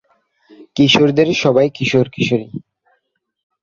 [0.75, 2.47] শিশুদের সবাই কিশোর কিশোরী।